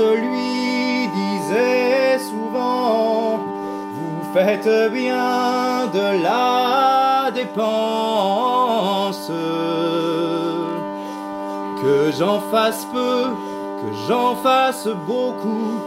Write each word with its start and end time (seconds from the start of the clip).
lui 0.00 1.08
disait 1.08 2.18
souvent, 2.18 3.38
vous 3.38 4.32
faites 4.32 4.92
bien 4.92 5.86
de 5.92 6.22
la 6.22 7.30
dépense. 7.32 9.30
Que 11.82 12.12
j'en 12.18 12.40
fasse 12.40 12.86
peu, 12.86 13.24
que 13.80 13.92
j'en 14.08 14.36
fasse 14.36 14.88
beaucoup, 15.06 15.80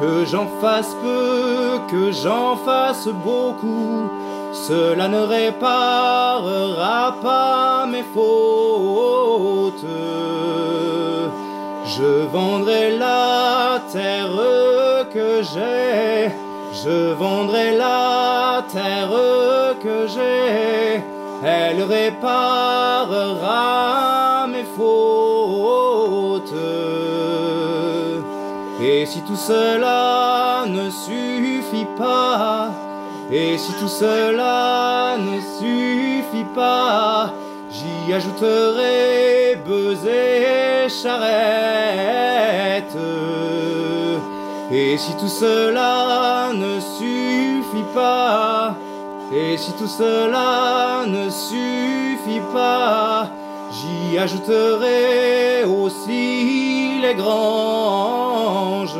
que 0.00 0.24
j'en 0.24 0.46
fasse 0.60 0.94
peu, 1.02 1.80
que 1.90 2.12
j'en 2.12 2.56
fasse 2.56 3.08
beaucoup, 3.08 4.08
cela 4.52 5.08
ne 5.08 5.20
réparera 5.20 7.16
pas 7.20 7.86
mes 7.86 8.04
fautes. 8.14 9.84
Je 11.96 12.26
vendrai 12.26 12.96
la 12.98 13.80
terre 13.92 15.06
que 15.12 15.42
j'ai, 15.42 16.32
je 16.72 17.12
vendrai 17.12 17.76
la 17.76 18.64
terre 18.68 19.16
que 19.80 20.08
j'ai, 20.08 21.00
elle 21.44 21.82
réparera 21.84 23.28
mes 24.48 24.66
fautes. 24.76 26.52
Et 28.82 29.06
si 29.06 29.20
tout 29.22 29.36
cela 29.36 30.64
ne 30.66 30.90
suffit 30.90 31.86
pas, 31.96 32.72
et 33.30 33.56
si 33.56 33.72
tout 33.74 33.86
cela 33.86 35.16
ne 35.16 35.40
suffit 35.60 36.48
pas, 36.56 37.32
j'y 37.70 38.12
ajouterai 38.12 39.56
baiser 39.64 40.73
Et 44.70 44.98
si 44.98 45.14
tout 45.16 45.28
cela 45.28 46.50
ne 46.52 46.78
suffit 46.78 47.86
pas, 47.94 48.74
et 49.32 49.56
si 49.56 49.72
tout 49.72 49.86
cela 49.86 51.06
ne 51.06 51.30
suffit 51.30 52.42
pas, 52.52 53.28
j'y 53.72 54.18
ajouterai 54.18 55.64
aussi 55.64 57.00
les 57.00 57.14
granges. 57.14 58.98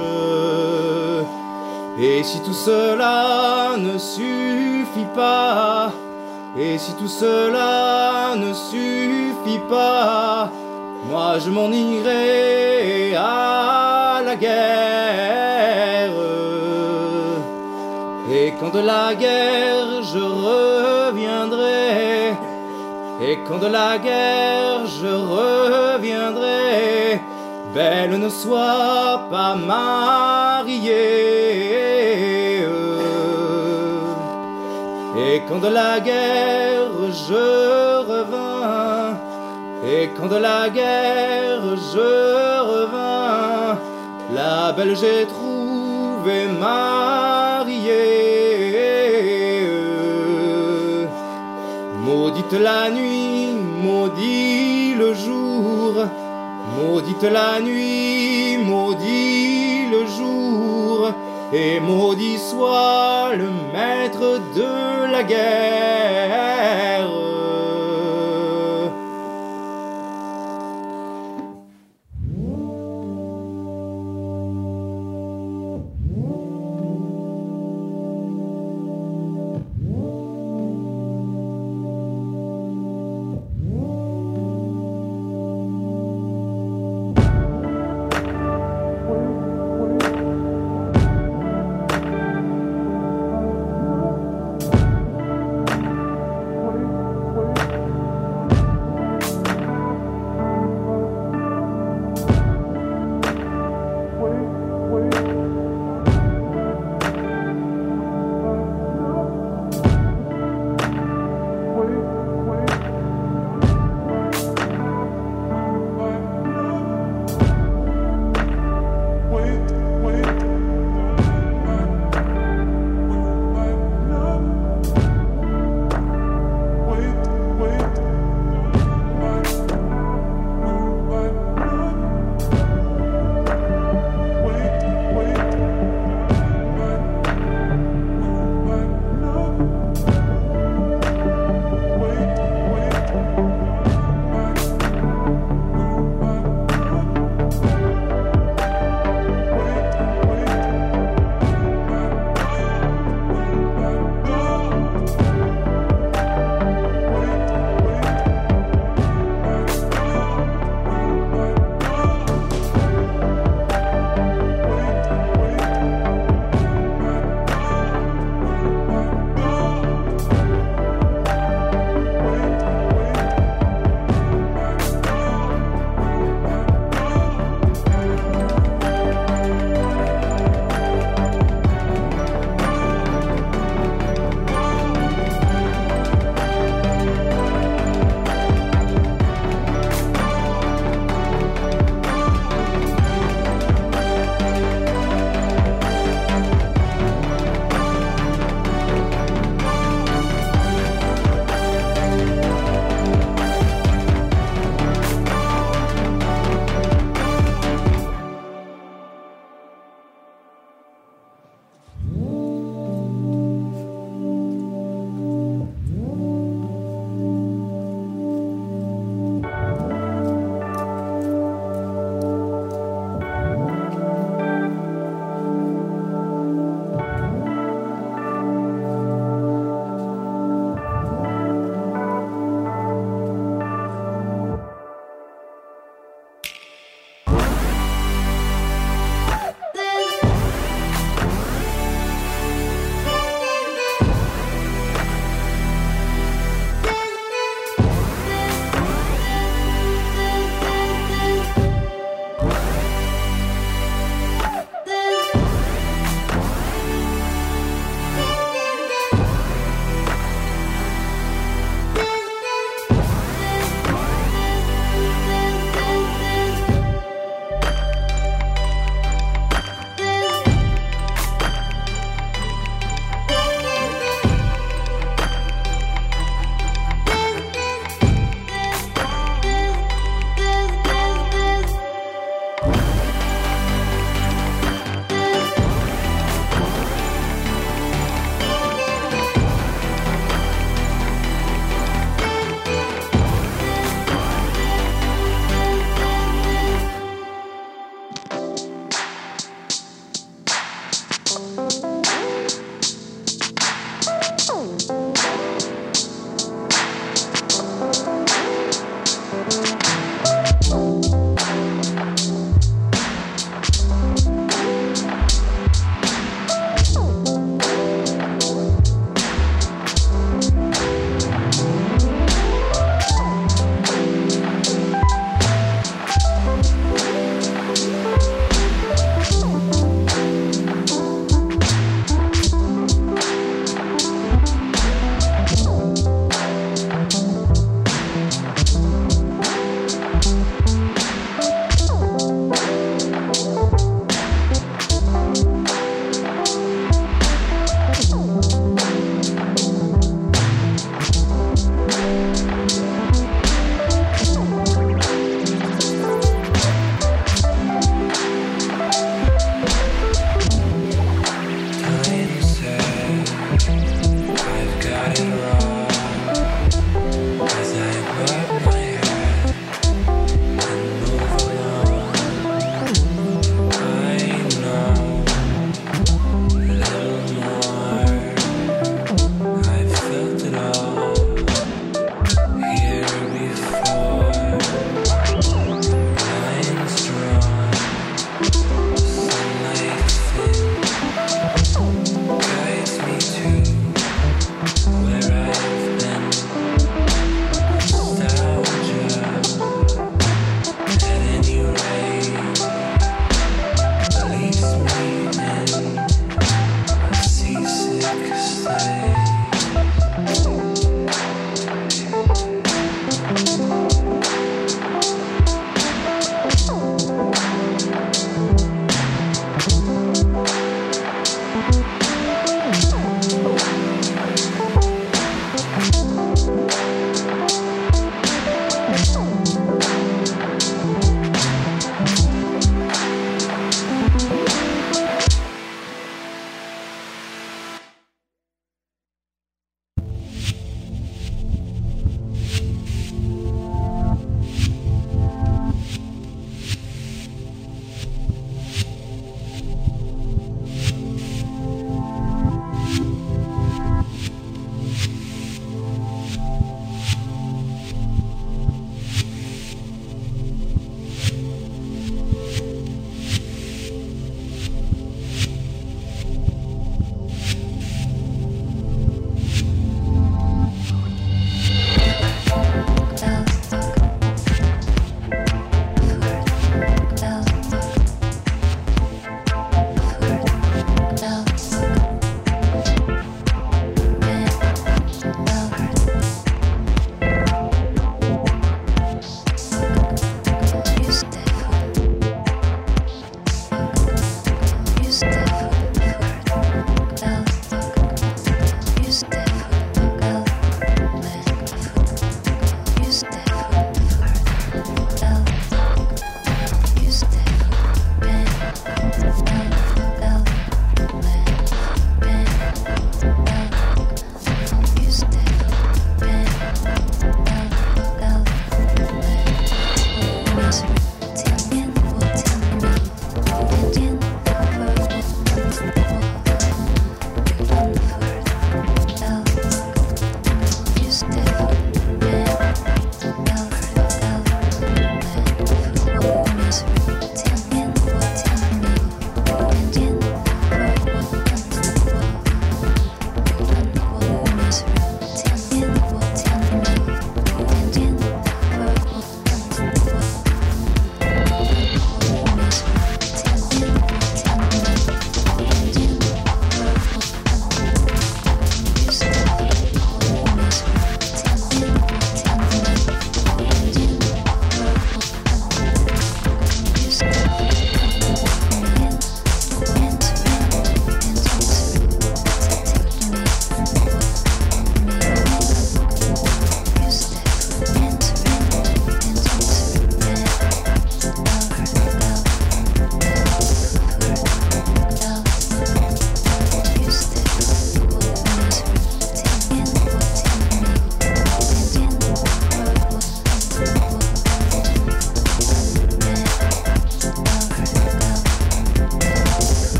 Et 1.98 2.22
si 2.22 2.40
tout 2.40 2.54
cela 2.54 3.76
ne 3.76 3.98
suffit 3.98 5.10
pas, 5.14 5.92
et 6.58 6.78
si 6.78 6.94
tout 6.94 7.08
cela 7.08 8.36
ne 8.36 8.54
suffit 8.54 9.60
pas, 9.68 10.50
moi 11.08 11.38
je 11.38 11.50
m'en 11.50 11.70
irai 11.70 13.14
à 13.16 14.20
la 14.24 14.36
guerre. 14.36 16.12
Et 18.30 18.54
quand 18.58 18.70
de 18.70 18.80
la 18.80 19.14
guerre 19.14 20.02
je 20.02 20.18
reviendrai, 20.18 22.30
et 23.22 23.38
quand 23.46 23.58
de 23.58 23.66
la 23.66 23.98
guerre 23.98 24.86
je 24.86 25.06
reviendrai, 25.36 27.20
belle 27.74 28.18
ne 28.18 28.28
sois 28.28 29.28
pas 29.30 29.54
mariée. 29.54 30.94
Et 35.16 35.42
quand 35.48 35.60
de 35.60 35.68
la 35.68 36.00
guerre 36.00 36.90
je 37.28 37.44
revins, 38.10 38.53
et 39.86 40.10
quand 40.16 40.28
de 40.28 40.36
la 40.36 40.68
guerre 40.70 41.62
je 41.92 42.60
revins, 42.72 43.78
la 44.34 44.72
belle 44.72 44.96
j'ai 44.96 45.26
trouvé 45.26 46.46
mariée. 46.58 47.84
Maudite 52.06 52.52
la 52.52 52.90
nuit, 52.90 53.52
maudit 53.82 54.94
le 54.94 55.12
jour, 55.14 56.06
maudite 56.78 57.24
la 57.24 57.60
nuit, 57.60 58.56
maudit 58.58 59.86
le 59.90 60.06
jour, 60.06 61.10
et 61.52 61.78
maudit 61.80 62.38
soit 62.38 63.34
le 63.34 63.50
maître 63.72 64.40
de 64.54 65.10
la 65.12 65.22
guerre. 65.22 66.23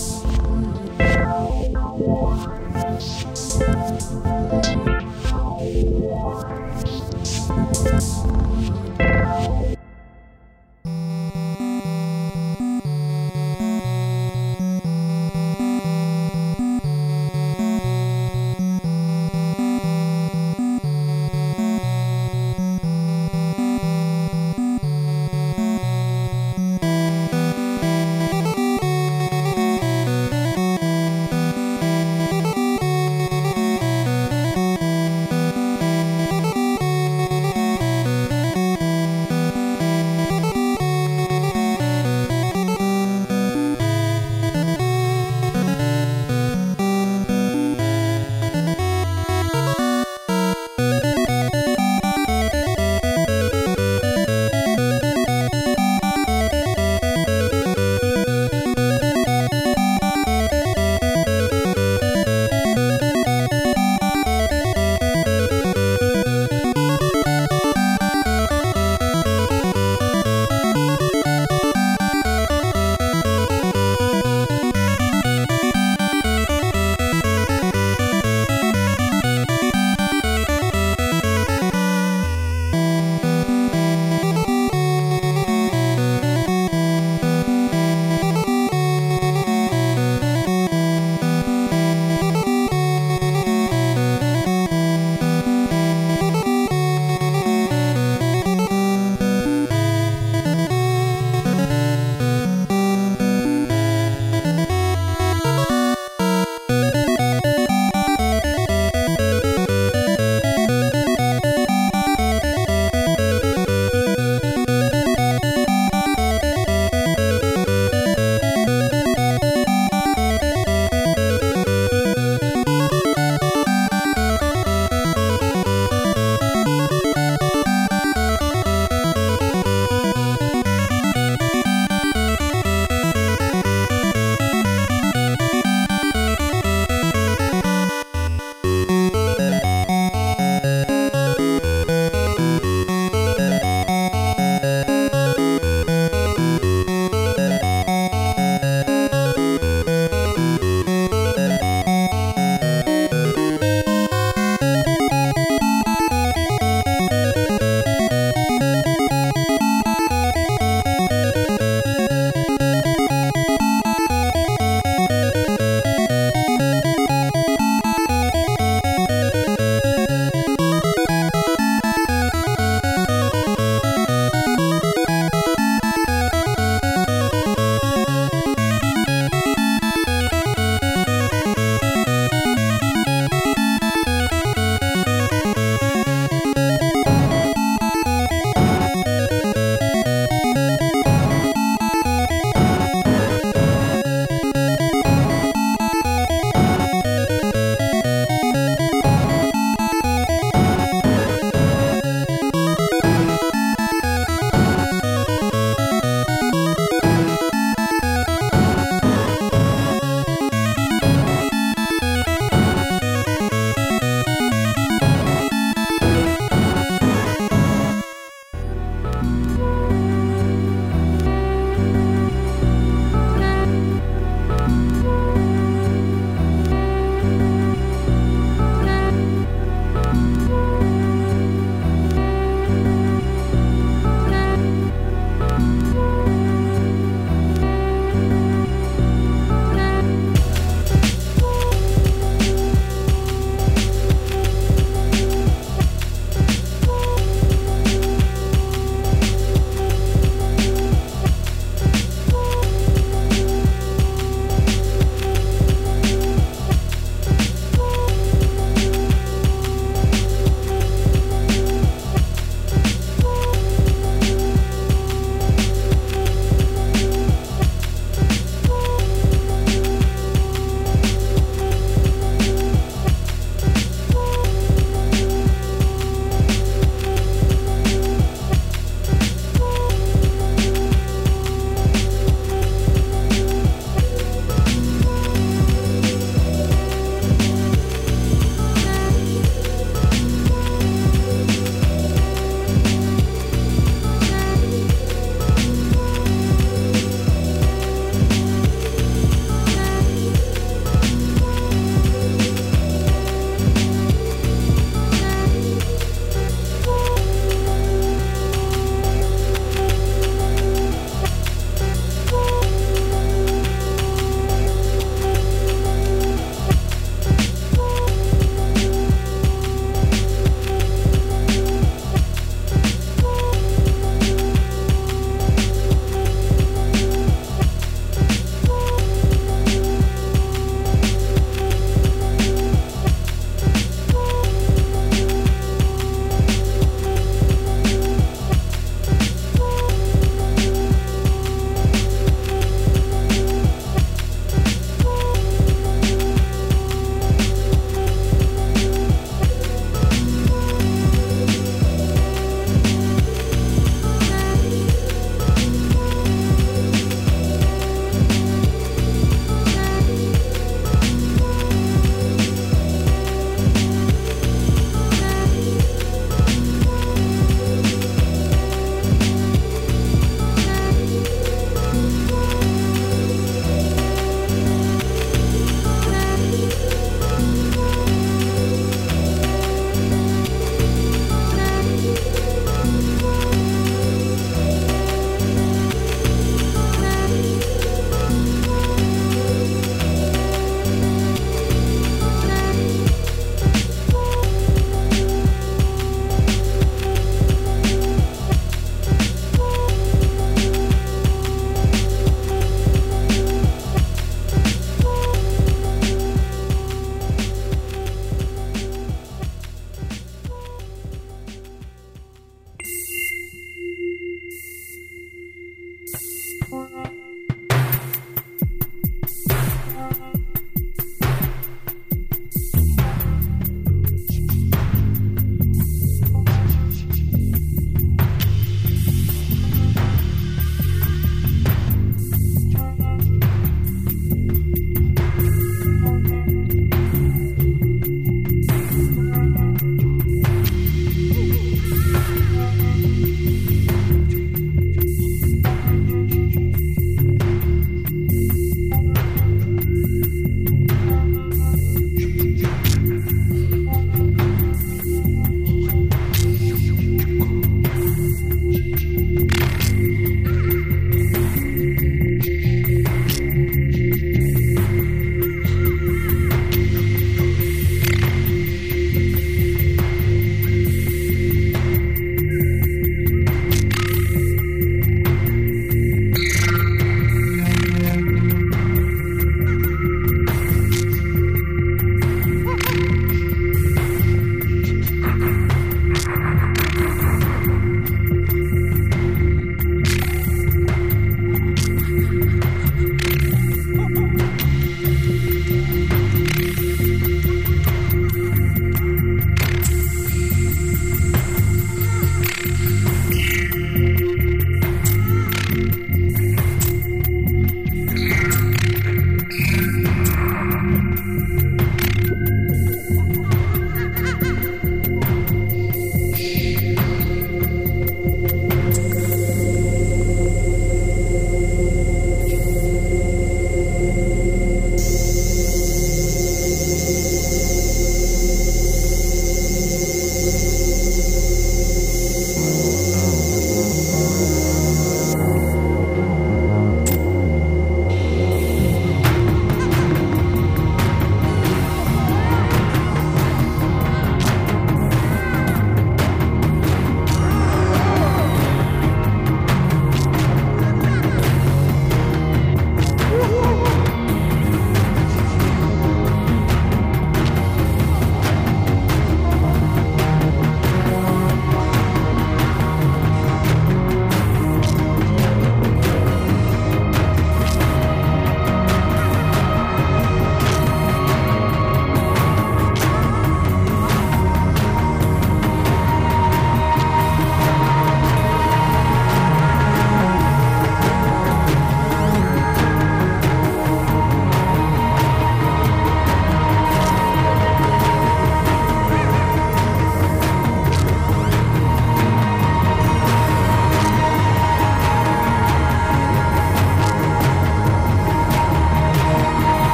Thank 0.00 0.33